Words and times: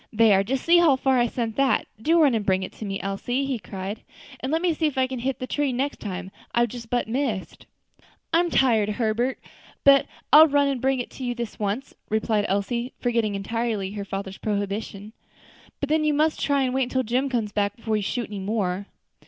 "There! 0.11 0.43
just 0.43 0.65
see 0.65 0.79
how 0.79 0.95
far 0.95 1.19
I 1.19 1.27
sent 1.27 1.55
that! 1.57 1.85
do 2.01 2.19
run 2.23 2.33
and 2.33 2.43
bring 2.43 2.63
it 2.63 2.71
to 2.71 2.85
me, 2.85 2.99
Elsie!" 3.01 3.45
he 3.45 3.59
cried, 3.59 4.01
"and 4.39 4.51
let 4.51 4.59
me 4.63 4.73
see 4.73 4.87
if 4.87 4.97
I 4.97 5.05
can't 5.05 5.21
hit 5.21 5.37
that 5.37 5.51
tree 5.51 5.71
next 5.71 5.99
time; 5.99 6.31
I've 6.55 6.69
but 6.69 6.69
just 6.71 7.07
missed 7.07 7.53
it." 7.53 7.65
"I'm 8.33 8.49
tired, 8.49 8.89
Herbert; 8.89 9.37
but 9.83 10.07
I'll 10.33 10.47
run 10.47 10.67
and 10.69 10.81
bring 10.81 10.99
it 11.01 11.11
to 11.11 11.23
you 11.23 11.35
this 11.35 11.59
once," 11.59 11.93
replied 12.09 12.45
Elsie, 12.47 12.93
forgetting 12.99 13.35
entirely 13.35 13.91
her 13.91 14.03
father's 14.03 14.39
prohibition; 14.39 15.13
"but 15.79 15.87
then 15.87 16.03
you 16.03 16.15
must 16.15 16.39
try 16.41 16.65
to 16.65 16.71
wait 16.71 16.81
until 16.81 17.03
Jim 17.03 17.29
comes 17.29 17.51
back 17.51 17.75
before 17.75 17.95
you 17.95 18.01
shoot 18.01 18.25
any 18.27 18.39
more." 18.39 18.87